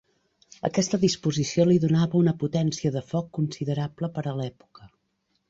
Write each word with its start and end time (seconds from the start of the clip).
Aquesta 0.69 0.99
disposició 1.03 1.65
li 1.71 1.77
donava 1.83 2.17
una 2.21 2.33
potència 2.45 2.93
de 2.97 3.05
foc 3.13 3.29
considerable 3.41 4.11
per 4.19 4.27
a 4.27 4.35
l'època. 4.43 4.91